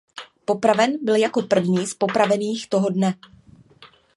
Popraven 0.45 0.97
byl 1.05 1.15
jako 1.15 1.41
první 1.41 1.87
z 1.87 1.93
popravených 1.93 2.69
toho 2.69 2.89
dne. 2.89 3.13